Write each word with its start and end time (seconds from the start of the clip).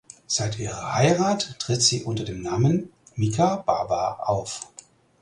Seit 0.25 0.57
ihrer 0.57 0.95
Heirat 0.95 1.59
tritt 1.59 1.83
sie 1.83 2.03
unter 2.03 2.23
dem 2.23 2.41
Namen 2.41 2.91
"Mika 3.13 3.57
Baba" 3.57 4.13
auf. 4.25 4.61